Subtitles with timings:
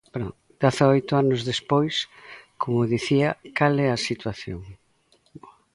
[0.63, 1.95] Dezaoito anos despois,
[2.61, 4.61] como dicía, ¿cal é a situación?